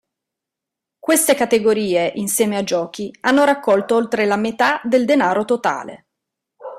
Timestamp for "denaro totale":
5.05-6.07